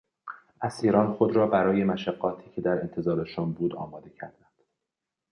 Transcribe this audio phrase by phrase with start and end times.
[0.61, 4.53] اسیران خود را برای مشقاتی که در انتظارشان بود آماده کردند.